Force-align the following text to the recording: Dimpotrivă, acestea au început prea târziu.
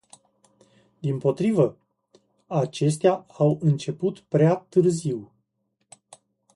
Dimpotrivă, 1.03 1.77
acestea 2.47 3.25
au 3.27 3.57
început 3.61 4.19
prea 4.19 4.55
târziu. 4.69 5.31